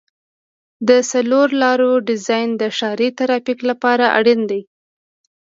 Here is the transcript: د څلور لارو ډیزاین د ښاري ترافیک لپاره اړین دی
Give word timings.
د 0.87 0.89
څلور 1.11 1.47
لارو 1.61 1.91
ډیزاین 2.07 2.49
د 2.61 2.63
ښاري 2.77 3.09
ترافیک 3.19 3.59
لپاره 3.69 4.05
اړین 4.17 4.41
دی 4.51 4.61